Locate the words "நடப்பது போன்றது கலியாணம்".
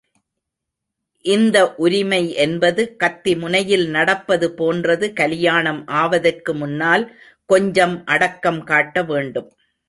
3.89-5.81